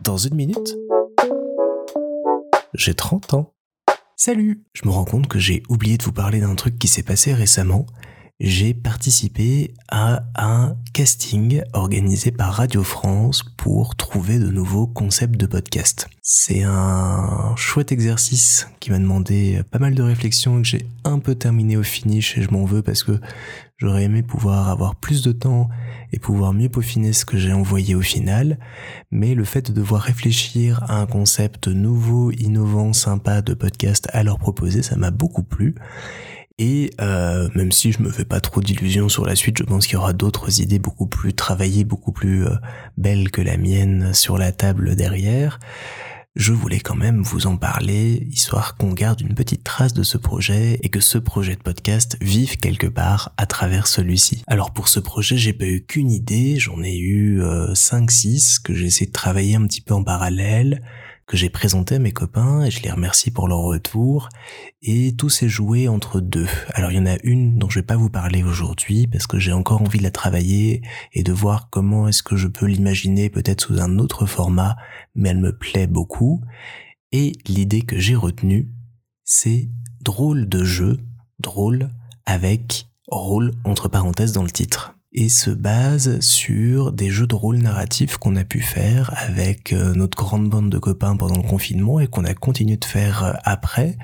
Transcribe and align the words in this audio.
Dans 0.00 0.16
une 0.16 0.34
minute, 0.34 0.76
j'ai 2.74 2.94
30 2.94 3.34
ans. 3.34 3.54
Salut 4.16 4.64
Je 4.72 4.86
me 4.86 4.90
rends 4.90 5.04
compte 5.04 5.28
que 5.28 5.38
j'ai 5.38 5.62
oublié 5.68 5.98
de 5.98 6.04
vous 6.04 6.12
parler 6.12 6.40
d'un 6.40 6.54
truc 6.54 6.78
qui 6.78 6.88
s'est 6.88 7.02
passé 7.02 7.34
récemment 7.34 7.86
j'ai 8.40 8.72
participé 8.72 9.74
à 9.88 10.22
un 10.34 10.74
casting 10.94 11.62
organisé 11.74 12.30
par 12.30 12.54
Radio 12.54 12.82
France 12.82 13.42
pour 13.58 13.96
trouver 13.96 14.38
de 14.38 14.48
nouveaux 14.48 14.86
concepts 14.86 15.36
de 15.36 15.44
podcast. 15.44 16.08
C'est 16.22 16.62
un 16.62 17.54
chouette 17.56 17.92
exercice 17.92 18.66
qui 18.80 18.90
m'a 18.90 18.98
demandé 18.98 19.60
pas 19.70 19.78
mal 19.78 19.94
de 19.94 20.02
réflexion 20.02 20.58
et 20.58 20.62
que 20.62 20.68
j'ai 20.68 20.86
un 21.04 21.18
peu 21.18 21.34
terminé 21.34 21.76
au 21.76 21.82
finish 21.82 22.38
et 22.38 22.42
je 22.42 22.50
m'en 22.50 22.64
veux 22.64 22.80
parce 22.80 23.04
que 23.04 23.20
j'aurais 23.76 24.04
aimé 24.04 24.22
pouvoir 24.22 24.70
avoir 24.70 24.96
plus 24.96 25.20
de 25.20 25.32
temps 25.32 25.68
et 26.12 26.18
pouvoir 26.18 26.54
mieux 26.54 26.70
peaufiner 26.70 27.12
ce 27.12 27.26
que 27.26 27.36
j'ai 27.36 27.52
envoyé 27.52 27.94
au 27.94 28.00
final, 28.00 28.58
mais 29.10 29.34
le 29.34 29.44
fait 29.44 29.70
de 29.70 29.72
devoir 29.72 30.00
réfléchir 30.00 30.82
à 30.84 30.98
un 30.98 31.06
concept 31.06 31.68
nouveau, 31.68 32.30
innovant, 32.32 32.94
sympa 32.94 33.42
de 33.42 33.52
podcast 33.52 34.08
à 34.14 34.22
leur 34.22 34.38
proposer, 34.38 34.80
ça 34.80 34.96
m'a 34.96 35.10
beaucoup 35.10 35.42
plu. 35.42 35.74
Et 36.60 36.90
euh, 37.00 37.48
même 37.54 37.72
si 37.72 37.90
je 37.90 38.02
me 38.02 38.10
fais 38.10 38.26
pas 38.26 38.38
trop 38.38 38.60
d'illusions 38.60 39.08
sur 39.08 39.24
la 39.24 39.34
suite, 39.34 39.56
je 39.56 39.62
pense 39.62 39.86
qu'il 39.86 39.94
y 39.94 39.96
aura 39.96 40.12
d'autres 40.12 40.60
idées 40.60 40.78
beaucoup 40.78 41.06
plus 41.06 41.32
travaillées, 41.32 41.84
beaucoup 41.84 42.12
plus 42.12 42.46
euh, 42.46 42.54
belles 42.98 43.30
que 43.30 43.40
la 43.40 43.56
mienne 43.56 44.12
sur 44.12 44.36
la 44.36 44.52
table 44.52 44.94
derrière. 44.94 45.58
Je 46.36 46.52
voulais 46.52 46.78
quand 46.78 46.94
même 46.94 47.22
vous 47.22 47.46
en 47.46 47.56
parler, 47.56 48.28
histoire 48.30 48.76
qu'on 48.76 48.92
garde 48.92 49.22
une 49.22 49.34
petite 49.34 49.64
trace 49.64 49.94
de 49.94 50.02
ce 50.02 50.18
projet 50.18 50.78
et 50.82 50.90
que 50.90 51.00
ce 51.00 51.16
projet 51.16 51.56
de 51.56 51.62
podcast 51.62 52.18
vive 52.20 52.58
quelque 52.58 52.86
part 52.86 53.32
à 53.38 53.46
travers 53.46 53.86
celui-ci. 53.86 54.44
Alors 54.46 54.74
pour 54.74 54.88
ce 54.88 55.00
projet, 55.00 55.38
j'ai 55.38 55.54
pas 55.54 55.64
eu 55.64 55.86
qu'une 55.86 56.10
idée, 56.10 56.58
j'en 56.58 56.82
ai 56.82 56.98
eu 56.98 57.40
5-6 57.40 58.58
euh, 58.58 58.62
que 58.64 58.74
j'ai 58.74 58.84
essayé 58.84 59.06
de 59.06 59.12
travailler 59.12 59.56
un 59.56 59.66
petit 59.66 59.80
peu 59.80 59.94
en 59.94 60.04
parallèle 60.04 60.82
que 61.30 61.36
j'ai 61.36 61.48
présenté 61.48 61.94
à 61.94 61.98
mes 62.00 62.10
copains 62.10 62.64
et 62.64 62.72
je 62.72 62.82
les 62.82 62.90
remercie 62.90 63.30
pour 63.30 63.46
leur 63.46 63.60
retour. 63.60 64.28
Et 64.82 65.14
tout 65.16 65.28
s'est 65.28 65.48
joué 65.48 65.86
entre 65.86 66.20
deux. 66.20 66.48
Alors 66.74 66.90
il 66.90 66.96
y 66.96 67.00
en 67.00 67.06
a 67.06 67.18
une 67.22 67.56
dont 67.56 67.70
je 67.70 67.78
vais 67.78 67.86
pas 67.86 67.96
vous 67.96 68.10
parler 68.10 68.42
aujourd'hui 68.42 69.06
parce 69.06 69.28
que 69.28 69.38
j'ai 69.38 69.52
encore 69.52 69.80
envie 69.80 69.98
de 69.98 70.02
la 70.02 70.10
travailler 70.10 70.82
et 71.12 71.22
de 71.22 71.32
voir 71.32 71.70
comment 71.70 72.08
est-ce 72.08 72.24
que 72.24 72.34
je 72.34 72.48
peux 72.48 72.66
l'imaginer 72.66 73.30
peut-être 73.30 73.60
sous 73.60 73.80
un 73.80 74.00
autre 74.00 74.26
format, 74.26 74.76
mais 75.14 75.28
elle 75.28 75.38
me 75.38 75.56
plaît 75.56 75.86
beaucoup. 75.86 76.42
Et 77.12 77.30
l'idée 77.46 77.82
que 77.82 77.96
j'ai 77.96 78.16
retenue, 78.16 78.72
c'est 79.22 79.70
drôle 80.00 80.48
de 80.48 80.64
jeu, 80.64 80.98
drôle 81.38 81.90
avec 82.26 82.88
rôle 83.06 83.52
entre 83.62 83.86
parenthèses 83.88 84.32
dans 84.32 84.42
le 84.42 84.50
titre 84.50 84.96
et 85.12 85.28
se 85.28 85.50
base 85.50 86.20
sur 86.20 86.92
des 86.92 87.10
jeux 87.10 87.26
de 87.26 87.34
rôle 87.34 87.58
narratifs 87.58 88.16
qu'on 88.16 88.36
a 88.36 88.44
pu 88.44 88.60
faire 88.60 89.12
avec 89.16 89.72
euh, 89.72 89.92
notre 89.94 90.16
grande 90.16 90.48
bande 90.48 90.70
de 90.70 90.78
copains 90.78 91.16
pendant 91.16 91.36
le 91.36 91.48
confinement 91.48 92.00
et 92.00 92.06
qu'on 92.06 92.24
a 92.24 92.34
continué 92.34 92.76
de 92.76 92.84
faire 92.84 93.24
euh, 93.24 93.32
après 93.44 93.96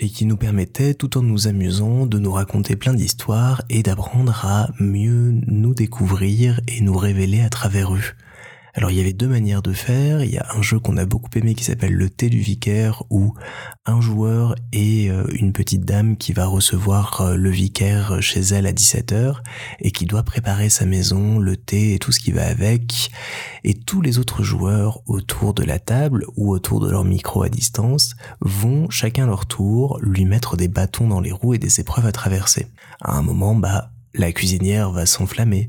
et 0.00 0.08
qui 0.08 0.26
nous 0.26 0.36
permettait, 0.36 0.94
tout 0.94 1.16
en 1.18 1.22
nous 1.22 1.46
amusant, 1.46 2.06
de 2.06 2.18
nous 2.18 2.32
raconter 2.32 2.74
plein 2.74 2.94
d'histoires 2.94 3.62
et 3.70 3.82
d'apprendre 3.82 4.44
à 4.44 4.70
mieux 4.80 5.32
nous 5.46 5.74
découvrir 5.74 6.60
et 6.66 6.80
nous 6.80 6.96
révéler 6.96 7.40
à 7.40 7.48
travers 7.48 7.94
eux. 7.94 8.02
Alors 8.76 8.90
il 8.90 8.96
y 8.96 9.00
avait 9.00 9.12
deux 9.12 9.28
manières 9.28 9.62
de 9.62 9.72
faire. 9.72 10.24
Il 10.24 10.30
y 10.30 10.38
a 10.38 10.46
un 10.56 10.60
jeu 10.60 10.80
qu'on 10.80 10.96
a 10.96 11.04
beaucoup 11.04 11.30
aimé 11.36 11.54
qui 11.54 11.62
s'appelle 11.62 11.94
le 11.94 12.10
thé 12.10 12.28
du 12.28 12.40
vicaire 12.40 13.04
où 13.08 13.34
un 13.86 14.00
joueur 14.00 14.56
et 14.72 15.10
euh, 15.10 15.24
une 15.32 15.52
petite 15.52 15.84
dame 15.84 16.16
qui 16.16 16.32
va 16.32 16.46
recevoir 16.46 17.20
euh, 17.20 17.36
le 17.36 17.50
vicaire 17.50 18.20
chez 18.20 18.40
elle 18.40 18.66
à 18.66 18.72
17h 18.72 19.36
et 19.78 19.92
qui 19.92 20.06
doit 20.06 20.24
préparer 20.24 20.70
sa 20.70 20.86
maison, 20.86 21.38
le 21.38 21.56
thé 21.56 21.94
et 21.94 22.00
tout 22.00 22.10
ce 22.10 22.18
qui 22.18 22.32
va 22.32 22.46
avec. 22.46 23.12
Et 23.62 23.74
tous 23.74 24.02
les 24.02 24.18
autres 24.18 24.42
joueurs 24.42 25.02
autour 25.06 25.54
de 25.54 25.62
la 25.62 25.78
table 25.78 26.26
ou 26.36 26.50
autour 26.50 26.80
de 26.80 26.90
leur 26.90 27.04
micro 27.04 27.44
à 27.44 27.48
distance 27.48 28.16
vont 28.40 28.90
chacun 28.90 29.26
leur 29.26 29.46
tour 29.46 30.00
lui 30.02 30.24
mettre 30.24 30.56
des 30.56 30.68
bâtons 30.68 31.06
dans 31.06 31.20
les 31.20 31.32
roues 31.32 31.54
et 31.54 31.58
des 31.58 31.78
épreuves 31.78 32.06
à 32.06 32.12
traverser. 32.12 32.66
À 33.00 33.16
un 33.16 33.22
moment, 33.22 33.54
bah, 33.54 33.92
la 34.14 34.32
cuisinière 34.32 34.90
va 34.90 35.06
s'enflammer 35.06 35.68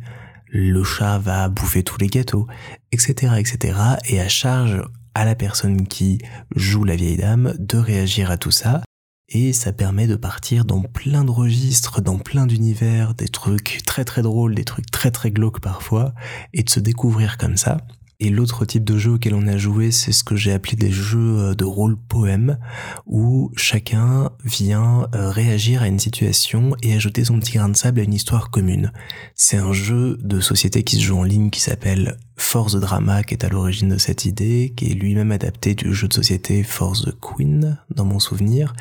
le 0.58 0.84
chat 0.86 1.18
va 1.20 1.50
bouffer 1.50 1.84
tous 1.84 1.98
les 1.98 2.08
gâteaux, 2.08 2.48
etc., 2.96 3.34
etc. 3.38 3.78
Et 4.10 4.20
à 4.20 4.28
charge 4.28 4.82
à 5.14 5.26
la 5.26 5.36
personne 5.36 5.88
qui 5.88 6.20
joue 6.56 6.84
la 6.84 6.96
vieille 6.96 7.18
dame 7.18 7.54
de 7.60 7.78
réagir 7.78 8.32
à 8.32 8.38
tout 8.38 8.52
ça. 8.52 8.82
Et 9.30 9.54
ça 9.54 9.74
permet 9.74 10.08
de 10.08 10.16
partir 10.16 10.66
dans 10.66 10.82
plein 10.82 11.24
de 11.24 11.32
registres, 11.32 12.02
dans 12.02 12.20
plein 12.20 12.46
d'univers, 12.46 13.16
des 13.16 13.28
trucs 13.28 13.82
très 13.86 14.06
très 14.06 14.22
drôles, 14.22 14.54
des 14.54 14.66
trucs 14.66 14.92
très 14.92 15.10
très 15.10 15.32
glauques 15.32 15.62
parfois, 15.62 16.14
et 16.54 16.64
de 16.64 16.70
se 16.70 16.80
découvrir 16.80 17.38
comme 17.38 17.58
ça. 17.58 17.78
Et 18.20 18.30
l'autre 18.30 18.66
type 18.66 18.86
de 18.86 18.98
jeu 18.98 19.12
auquel 19.12 19.34
on 19.34 19.46
a 19.48 19.58
joué, 19.58 19.92
c'est 19.92 20.14
ce 20.14 20.24
que 20.24 20.36
j'ai 20.36 20.54
appelé 20.54 20.78
des 20.78 20.92
jeux 20.92 21.40
euh, 21.40 21.54
de 21.54 21.66
rôle 21.66 21.98
poème, 21.98 22.58
où 23.06 23.52
chacun 23.58 24.30
vient 24.46 25.08
euh, 25.16 25.32
réagir 25.32 25.82
à 25.82 25.88
une 25.88 26.00
situation 26.00 26.76
et 26.82 26.94
ajouter 26.94 27.26
son 27.26 27.40
petit 27.40 27.54
grain 27.54 27.68
de 27.68 27.76
sable 27.76 28.00
à 28.00 28.04
une 28.04 28.14
histoire 28.14 28.52
commune. 28.52 28.94
C'est 29.34 29.58
un 29.58 29.74
jeu 29.74 30.18
de 30.22 30.40
société 30.40 30.84
qui 30.84 30.96
se 30.96 31.02
joue 31.02 31.18
en 31.18 31.24
ligne 31.24 31.50
qui 31.50 31.60
s'appelle 31.60 32.18
Force 32.38 32.76
Drama 32.76 33.24
qui 33.24 33.34
est 33.34 33.46
à 33.46 33.50
l'origine 33.50 33.90
de 33.90 33.98
cette 33.98 34.26
idée, 34.26 34.74
qui 34.76 34.92
est 34.92 34.94
lui-même 34.94 35.32
adapté 35.32 35.74
du 35.74 35.94
jeu 35.94 36.08
de 36.08 36.14
société 36.14 36.64
Force 36.64 37.04
the 37.06 37.16
Queen, 37.20 37.78
dans 37.94 38.06
mon 38.06 38.20
souvenir. 38.20 38.74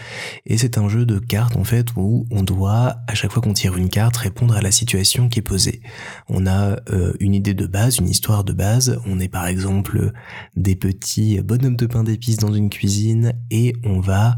Et 0.47 0.59
c'est 0.59 0.79
un 0.79 0.89
jeu 0.89 1.07
de 1.07 1.19
cartes, 1.19 1.57
en 1.57 1.65
fait, 1.65 1.89
où 1.97 2.27
on 2.31 2.43
doit, 2.43 2.97
à 3.07 3.15
chaque 3.15 3.33
fois 3.33 3.43
qu'on 3.43 3.53
tire 3.53 3.77
une 3.77 3.89
carte, 3.89 4.17
répondre 4.17 4.57
à 4.57 4.61
la 4.61 4.71
situation 4.71 5.29
qui 5.29 5.39
est 5.39 5.43
posée. 5.43 5.81
On 6.29 6.47
a 6.47 6.77
euh, 6.91 7.15
une 7.21 7.35
idée 7.35 7.55
de 7.55 7.67
base, 7.67 7.99
une 7.99 8.09
histoire 8.09 8.45
de 8.45 8.53
base. 8.53 9.01
On 9.07 9.21
est 9.21 9.29
par 9.29 9.47
exemple 9.47 10.13
des 10.57 10.77
petits 10.77 11.41
bonhommes 11.41 11.77
de 11.77 11.87
pain 11.87 12.03
d'épices 12.03 12.39
dans 12.39 12.53
une 12.53 12.71
cuisine 12.71 13.35
et 13.51 13.75
on 13.85 14.01
va 14.01 14.37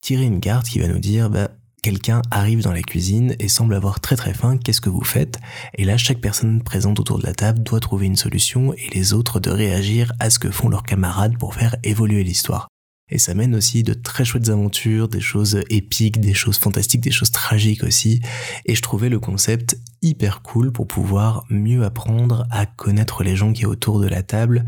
tirer 0.00 0.24
une 0.24 0.40
carte 0.40 0.66
qui 0.66 0.80
va 0.80 0.88
nous 0.88 0.98
dire, 0.98 1.30
bah, 1.30 1.48
quelqu'un 1.82 2.22
arrive 2.30 2.62
dans 2.62 2.72
la 2.72 2.82
cuisine 2.82 3.34
et 3.40 3.48
semble 3.48 3.74
avoir 3.74 4.00
très 4.00 4.16
très 4.16 4.32
faim, 4.32 4.56
qu'est-ce 4.56 4.80
que 4.80 4.88
vous 4.88 5.04
faites? 5.04 5.38
Et 5.74 5.84
là, 5.84 5.96
chaque 5.96 6.20
personne 6.20 6.62
présente 6.62 7.00
autour 7.00 7.18
de 7.18 7.26
la 7.26 7.34
table 7.34 7.62
doit 7.62 7.80
trouver 7.80 8.06
une 8.06 8.16
solution 8.16 8.72
et 8.72 8.88
les 8.94 9.12
autres 9.12 9.40
de 9.40 9.50
réagir 9.50 10.12
à 10.20 10.30
ce 10.30 10.38
que 10.38 10.50
font 10.50 10.68
leurs 10.68 10.84
camarades 10.84 11.36
pour 11.36 11.54
faire 11.54 11.76
évoluer 11.82 12.22
l'histoire. 12.22 12.68
Et 13.10 13.18
ça 13.18 13.34
mène 13.34 13.54
aussi 13.54 13.82
de 13.82 13.92
très 13.92 14.24
chouettes 14.24 14.48
aventures, 14.48 15.08
des 15.08 15.20
choses 15.20 15.60
épiques, 15.68 16.20
des 16.20 16.32
choses 16.32 16.58
fantastiques, 16.58 17.02
des 17.02 17.10
choses 17.10 17.30
tragiques 17.30 17.82
aussi. 17.82 18.20
Et 18.64 18.74
je 18.74 18.80
trouvais 18.80 19.10
le 19.10 19.20
concept 19.20 19.76
hyper 20.02 20.42
cool 20.42 20.72
pour 20.72 20.88
pouvoir 20.88 21.44
mieux 21.48 21.84
apprendre 21.84 22.44
à 22.50 22.66
connaître 22.66 23.22
les 23.22 23.36
gens 23.36 23.52
qui 23.52 23.62
est 23.62 23.66
autour 23.66 24.00
de 24.00 24.08
la 24.08 24.22
table 24.22 24.64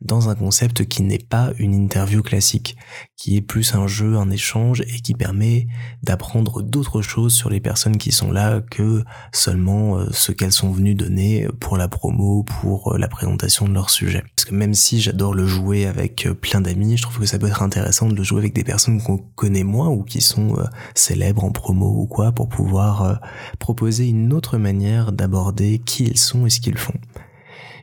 dans 0.00 0.30
un 0.30 0.34
concept 0.34 0.86
qui 0.86 1.02
n'est 1.02 1.18
pas 1.18 1.52
une 1.58 1.74
interview 1.74 2.22
classique, 2.22 2.76
qui 3.16 3.36
est 3.36 3.42
plus 3.42 3.74
un 3.74 3.86
jeu, 3.86 4.16
un 4.16 4.30
échange 4.30 4.80
et 4.80 5.00
qui 5.00 5.14
permet 5.14 5.66
d'apprendre 6.02 6.62
d'autres 6.62 7.02
choses 7.02 7.34
sur 7.34 7.50
les 7.50 7.60
personnes 7.60 7.98
qui 7.98 8.12
sont 8.12 8.32
là 8.32 8.60
que 8.60 9.04
seulement 9.32 9.98
euh, 9.98 10.06
ce 10.12 10.32
qu'elles 10.32 10.52
sont 10.52 10.70
venues 10.70 10.94
donner 10.94 11.46
pour 11.60 11.76
la 11.76 11.88
promo, 11.88 12.44
pour 12.44 12.94
euh, 12.94 12.98
la 12.98 13.08
présentation 13.08 13.68
de 13.68 13.74
leur 13.74 13.90
sujet. 13.90 14.24
Parce 14.36 14.46
que 14.46 14.54
même 14.54 14.74
si 14.74 15.00
j'adore 15.00 15.34
le 15.34 15.46
jouer 15.46 15.86
avec 15.86 16.26
euh, 16.26 16.34
plein 16.34 16.62
d'amis, 16.62 16.96
je 16.96 17.02
trouve 17.02 17.18
que 17.18 17.26
ça 17.26 17.38
peut 17.38 17.48
être 17.48 17.62
intéressant 17.62 18.08
de 18.08 18.14
le 18.14 18.22
jouer 18.22 18.38
avec 18.38 18.54
des 18.54 18.64
personnes 18.64 19.02
qu'on 19.02 19.18
connaît 19.18 19.64
moins 19.64 19.88
ou 19.88 20.02
qui 20.02 20.22
sont 20.22 20.56
célèbres 20.94 21.44
en 21.44 21.50
promo 21.50 21.86
ou 21.86 22.06
quoi 22.06 22.32
pour 22.32 22.48
pouvoir 22.48 23.20
proposer 23.58 24.08
une 24.08 24.32
autre 24.32 24.56
manière 24.56 24.77
d'aborder 25.12 25.78
qui 25.78 26.04
ils 26.04 26.18
sont 26.18 26.46
et 26.46 26.50
ce 26.50 26.60
qu'ils 26.60 26.78
font. 26.78 26.98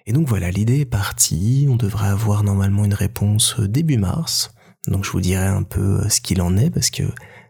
Et 0.05 0.13
donc 0.13 0.27
voilà, 0.27 0.51
l'idée 0.51 0.81
est 0.81 0.85
partie, 0.85 1.67
on 1.69 1.75
devrait 1.75 2.07
avoir 2.09 2.43
normalement 2.43 2.85
une 2.85 2.93
réponse 2.93 3.59
début 3.59 3.97
mars, 3.97 4.51
donc 4.87 5.03
je 5.03 5.11
vous 5.11 5.21
dirai 5.21 5.45
un 5.45 5.63
peu 5.63 6.01
euh, 6.01 6.09
ce 6.09 6.21
qu'il 6.21 6.41
en 6.41 6.57
est 6.57 6.69
parce 6.69 6.89
que 6.89 7.03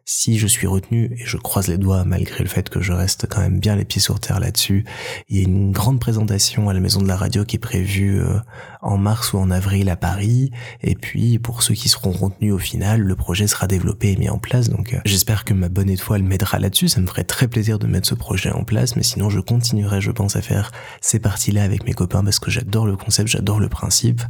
si 0.06 0.38
je 0.38 0.46
suis 0.46 0.68
retenu, 0.68 1.12
et 1.18 1.26
je 1.26 1.38
croise 1.38 1.68
les 1.68 1.80
doigts 1.80 2.04
malgré 2.06 2.44
le 2.44 2.50
fait 2.50 2.70
que 2.70 2.80
je 2.80 2.94
reste 2.94 3.26
quand 3.28 3.42
même 3.42 3.60
bien 3.60 3.76
les 3.76 3.86
pieds 3.86 4.02
sur 4.02 4.20
terre 4.20 4.40
là-dessus, 4.40 4.86
il 5.30 5.38
y 5.38 5.40
a 5.42 5.44
une 5.44 5.72
grande 5.72 6.00
présentation 6.00 6.70
à 6.70 6.74
la 6.74 6.80
Maison 6.80 7.02
de 7.02 7.08
la 7.08 7.18
Radio 7.18 7.44
qui 7.44 7.56
est 7.56 7.60
prévue 7.60 8.22
euh, 8.22 8.38
en 8.84 8.98
mars 8.98 9.34
ou 9.34 9.40
en 9.40 9.50
avril 9.50 9.90
à 9.90 9.96
Paris, 9.96 10.52
et 10.82 10.94
puis 10.94 11.40
pour 11.40 11.64
ceux 11.64 11.74
qui 11.74 11.90
seront 11.90 12.12
retenus 12.12 12.54
au 12.54 12.60
final, 12.60 13.02
le 13.02 13.16
projet 13.16 13.48
sera 13.48 13.66
développé 13.66 14.12
et 14.12 14.16
mis 14.16 14.30
en 14.30 14.38
place, 14.38 14.70
donc 14.70 14.94
euh, 14.94 15.00
j'espère 15.06 15.44
que 15.44 15.56
ma 15.56 15.70
bonne 15.70 15.90
étoile 15.90 16.22
m'aidera 16.22 16.60
là-dessus, 16.60 16.88
ça 16.88 17.02
me 17.02 17.08
ferait 17.08 17.24
très 17.24 17.48
plaisir 17.48 17.80
de 17.80 17.88
mettre 17.88 18.08
ce 18.08 18.16
projet 18.16 18.52
en 18.52 18.64
place, 18.64 18.96
mais 18.96 19.04
sinon 19.04 19.32
je 19.32 19.40
continuerai 19.40 20.02
je 20.02 20.12
pense 20.12 20.36
à 20.36 20.44
faire 20.44 20.72
ces 21.02 21.18
parties-là 21.18 21.64
avec 21.64 21.84
mes 21.84 21.94
copains 21.94 22.24
parce 22.24 22.38
que 22.38 22.52
j'adore 22.52 22.86
le 22.86 22.96
concept, 22.96 23.30
j'adore 23.30 23.60
le 23.60 23.70
principe, 23.70 24.22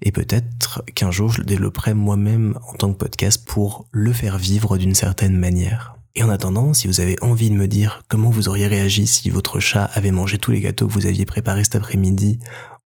et 0.00 0.12
peut-être 0.12 0.84
qu'un 0.94 1.10
jour 1.10 1.32
je 1.32 1.38
le 1.38 1.44
développerai 1.44 1.92
moi-même 1.92 2.56
en 2.68 2.74
tant 2.74 2.92
que 2.92 2.98
podcast 2.98 3.44
pour 3.44 3.86
le 3.90 4.12
faire 4.12 4.38
vivre 4.38 4.78
d'une 4.78 4.94
manière. 5.32 5.96
Et 6.16 6.22
en 6.22 6.28
attendant, 6.28 6.74
si 6.74 6.86
vous 6.86 7.00
avez 7.00 7.16
envie 7.22 7.50
de 7.50 7.56
me 7.56 7.66
dire 7.66 8.02
comment 8.08 8.30
vous 8.30 8.48
auriez 8.48 8.68
réagi 8.68 9.06
si 9.06 9.30
votre 9.30 9.58
chat 9.58 9.84
avait 9.94 10.12
mangé 10.12 10.38
tous 10.38 10.52
les 10.52 10.60
gâteaux 10.60 10.86
que 10.86 10.92
vous 10.92 11.06
aviez 11.06 11.24
préparés 11.24 11.64
cet 11.64 11.74
après-midi, 11.74 12.38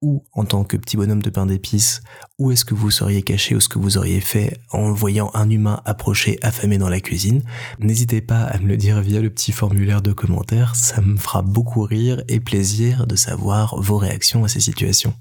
ou 0.03 0.23
en 0.33 0.44
tant 0.44 0.62
que 0.62 0.77
petit 0.77 0.97
bonhomme 0.97 1.23
de 1.23 1.31
pain 1.31 1.47
d'épices, 1.47 2.03
où 2.38 2.53
est-ce 2.53 2.65
que 2.65 2.75
vous 2.75 2.91
seriez 2.91 3.23
caché 3.23 3.56
ou 3.56 3.61
ce 3.61 3.69
que 3.69 3.79
vous 3.79 3.99
auriez 3.99 4.21
fait 4.21 4.59
en 4.71 4.93
voyant 4.93 5.31
un 5.35 5.49
humain 5.50 5.81
approcher 5.85 6.38
affamé 6.43 6.79
dans 6.79 6.88
la 6.88 7.00
cuisine, 7.00 7.43
n'hésitez 7.81 8.21
pas 8.21 8.43
à 8.43 8.59
me 8.59 8.69
le 8.69 8.77
dire 8.77 9.00
via 9.00 9.21
le 9.21 9.31
petit 9.31 9.53
formulaire 9.53 10.03
de 10.03 10.12
commentaires, 10.12 10.77
ça 10.77 11.00
me 11.00 11.17
fera 11.17 11.43
beaucoup 11.43 11.82
rire 11.82 12.23
et 12.29 12.41
plaisir 12.41 13.06
de 13.06 13.17
savoir 13.17 13.81
vos 13.81 13.97
réactions 13.97 14.44
à 14.44 14.49
ces 14.49 14.61
situations. 14.61 15.15